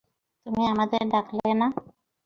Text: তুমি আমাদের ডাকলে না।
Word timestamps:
তুমি 0.45 0.63
আমাদের 0.73 1.01
ডাকলে 1.11 1.49
না। 1.53 1.67